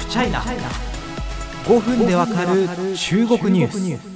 [0.00, 2.66] フチャイナ5分でわかる
[2.96, 4.10] 中国ニュース。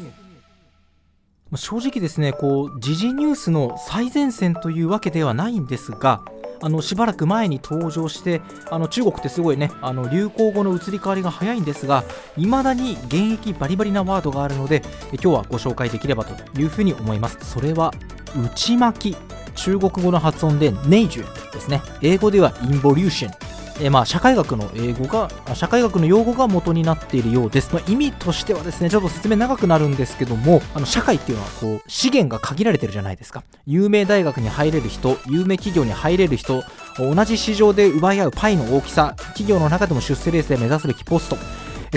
[1.57, 6.25] 正直ですねこう時事ニュースの最前線というわけではないんですが
[6.63, 8.41] あのしばらく前に登場して
[8.71, 12.03] あの中国ってすごいねあの流行語の移り変わりが早いんですが
[12.37, 17.39] いまだに現役バリバリなワードがあるので今日はご紹介できればというふうに思います。
[17.41, 17.93] それは
[18.35, 19.17] 内巻き。
[19.57, 21.81] 中国語の発音でネイジュですね。
[22.03, 23.44] 英語ではインボリューション
[23.81, 33.43] えー、まあ社会学の英語が社会学の用語が元になっているようです、まあ、意味としてはですねちょっと説明長くなるんですけどもあの社会っていうのはこう資源が限られてるじゃないですか。
[33.67, 36.63] 有名大学に入れる人有名企業に入れる人
[36.99, 41.37] 同じ市場で奪い合うパイの大きさ企業の中でも出世レースで目指すべきポスト。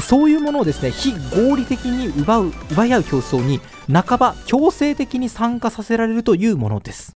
[0.01, 3.59] そういうものをですね非合理的に奪う奪い合う競争に
[3.91, 7.16] 半ば強制的に参加させられるというものです。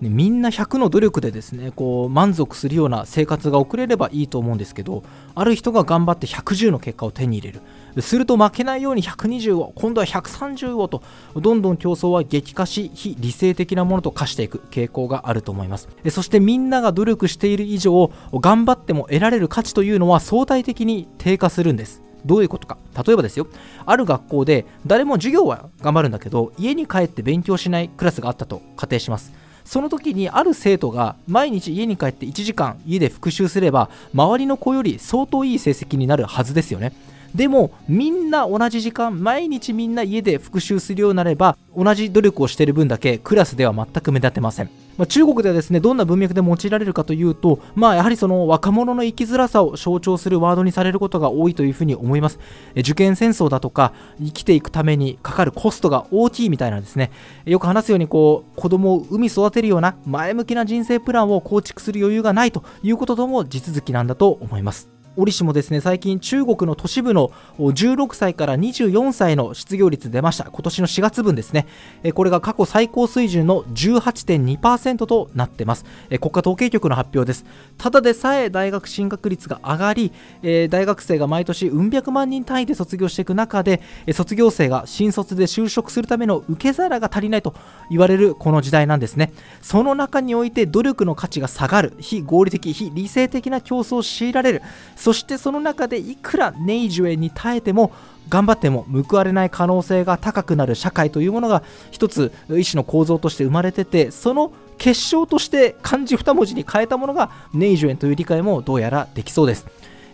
[0.00, 5.02] ね、みんな100の努力でですねこう満足するような生活が送れればいいと思うんですけど
[5.34, 7.60] ある人が頑張って110の結果を手に入れる。
[8.02, 11.02] すると負けないように120を今度は130をと
[11.34, 15.88] どんどん競争は激化し非理性的なものと化していく傾向があると思います。
[16.10, 22.02] そしてみんなが努力している以上頑張っても得られる価値というのは相対的に低下するんです。
[22.24, 22.78] どういうことか。
[23.06, 23.48] 例えばですよ。
[23.86, 29.32] ある学校で誰も授業は頑張るんだけど家に帰って勉強しないクラスがあったと仮定します。
[29.64, 36.92] その時にある生徒が毎日家に帰って1時間家で復習すれば周りの子より相当いい成績になるはずですよね。
[37.34, 44.79] でもみんな同じ時間毎日みんな家で復習するようになれば同じ努力をしている分だけクラスでは全く目立てません。
[45.00, 52.38] まあ、中国ではですねどんな文脈で用いられるかというと、まあ、やはりその若者の生きづらさを象徴するワードにされることが多いというふうに思います。
[52.76, 57.12] 受験戦争だとか生きていくためにかかるコストが大きいみたいなですね。
[57.46, 64.99] よく話すようにこう子供を産み育てるような前向きな人生プランを構築する余裕がないということとも地続きなんだと思います。
[65.20, 70.44] 折しもですね最近中国の都市部の16歳から24歳の失業率出ました。
[70.44, 71.66] 今年の4月分ですね。
[72.14, 75.84] これが過去最高水準の18.2%となってます。
[76.20, 77.44] 国家統計局の発表です。
[77.78, 80.12] ただでさえ大学進学率が上がり
[80.42, 83.80] 大学生が毎年うん百万人単位で卒業していく中で
[84.12, 87.54] 卒業生が新卒で就職するための受け皿が足りないと
[87.90, 89.32] 言われるこの時代なんですね。
[89.60, 91.94] その中において努力の価値が下がる。
[91.98, 94.62] 非合理的非理性的な競争を強いられる。
[94.96, 97.90] そそしてその中でいくらネイジュエに耐えても
[98.28, 109.66] 頑張っても報われない可能性が高くなる社会というものが一つ医師の構造として生まれててその結晶として漢字2文字に変えたものがネイジュエンという理解もどうやらできそうです。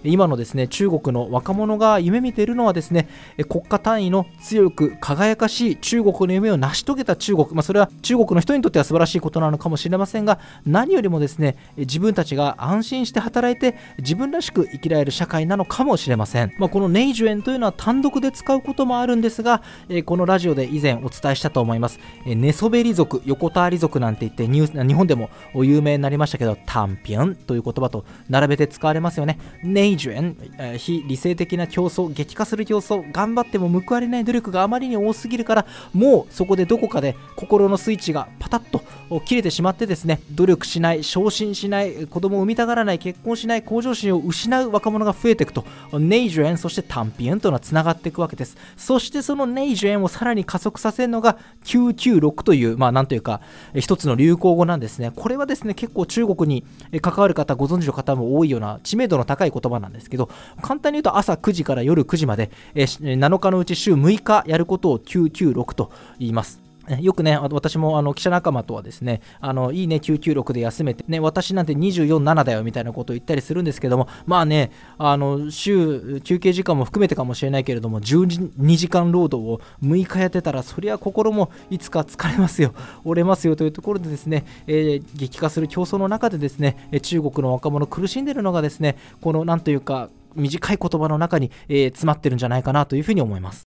[0.07, 3.09] 今のですね中国の若者が夢見ているのはですね
[3.49, 19.63] 国家単位の強く輝かしい中国の夢を成し遂げた中国、まあ、それは中国の人にとっては素晴らしいことなのかもしれませんが何よりもですね自分たちが安心して働いて自分らしく生きられる社会なのかもしれません、まあ、このネイジュエンというのは単独で使うこともあるんですが
[20.05, 21.99] このラジオで以前お伝えしたと思います。
[22.25, 29.39] 寝そべり族横たわり族なんて言って日本でも有名になりましたけど単品という言葉と並べて使われますよね。
[29.63, 38.83] ネイジュエン、え非理性的な競争激化する競争頑張っても報われない努力があまりに多すぎるからもうそこでどこかで心のスイッチがパタッと
[39.21, 48.57] 切れてしまってですね努力しない昇進しない子供を産みたがらない結婚しない向上心を失う若者が増えていくとネイジュエンそして単品というのはつながっていくわけです。
[48.77, 53.41] そしてそのネイジュエンをさらに加速させるのが996というまあなんというか
[53.75, 55.13] 一つの流行語なんですね。
[55.15, 56.65] これはですね結構中国に
[57.01, 60.29] 関わる方ご存知の方も多いような知名度の高い言葉なんですけど
[60.63, 66.66] 簡単に言うと朝9時から夜9時まで7日のうち週6日やることを996と言います。
[67.01, 82.73] よくね、私もあの記者仲間とはですね、あのいいね、996で休めて、ね、私なんて24、7だよみたいなことを言ったりするんですけども、まあね、あの週、休憩時間も含めてかもしれないけれども、12時間労働を6日やってたら、そりゃ心もいつか疲れますよ、
[83.05, 93.66] 折れますよというところでですね、えー、激化する競争の中でですね、中国の若者苦しんでるのがですね、このなんというか、短い言葉の中に、えー、詰まってるんじゃないかなというふうに思います。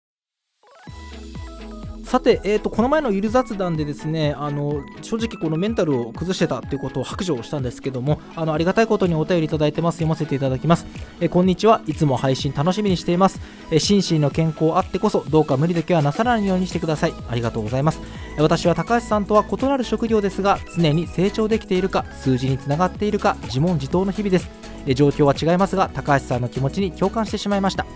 [2.14, 9.96] さて、えーと、この前のゆる雑談でですねあの正直このメンタルを崩してたということを白状したんですけどもあのありがたいことにお便りいただいてます。
[9.96, 10.86] 読ませていただきます、
[11.22, 11.82] えー、こんにちは。
[11.88, 17.14] いつも配信楽しみにしています、えー、心身の健康あってこそどうか無理だけはなさらないようにしてください。
[17.28, 18.00] ありがとうございます、
[18.38, 24.52] え、私は高橋さんとは異なる職業ですが常に成長できているか数字につながっているか自問自答の日々です、
[24.86, 27.88] え状況は違いますが高橋さんの気持ちに共感してしまいました。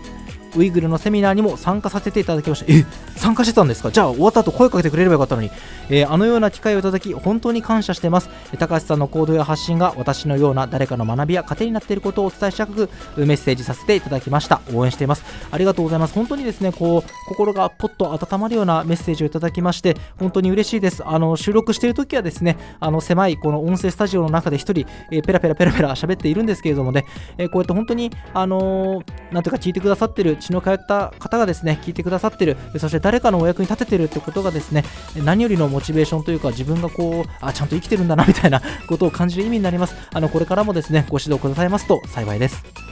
[0.56, 2.72] ウイグルのセミナーにも参加させていただきました。
[2.72, 2.84] え
[3.16, 3.90] 参加してたんですか？
[3.90, 5.50] じゃあ終わった後声かけてくれればよかったのに、
[5.90, 8.30] えー、あのような機会をいただき本当に感謝してます。
[8.58, 14.60] 高橋さんの行動や発信が私のような誰かの学びや糧になっていることをお伝えしたくメッセージさせていただきました。
[14.72, 15.24] 応援しています。
[15.50, 16.14] ありがとうございます。
[16.14, 21.02] 本当にですねこう心がポッと温まるようなメッセージをいただきまして本当に嬉しいです。
[21.06, 27.04] あの収録している時はですねあの狭いこの音声スタジオの中で一人、えー、ペラペラペラペラ喋っているんですけれどもね、
[27.36, 34.84] えー、こうやって本当にあのー、なんていうか聞いてくださってる血の通った方がですね聞いてくださってるそして誰かのお役に立ててるってことがですね
[35.24, 39.94] 何よりのモチベーションというか自分がこうあちゃんと生きてるんだなみたいなことを感じる意味になります。
[40.12, 42.87] あのこれからもですねご指導くださいますと幸いです。